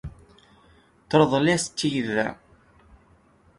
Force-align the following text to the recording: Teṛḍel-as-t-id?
Teṛḍel-as-t-id? 1.09 2.09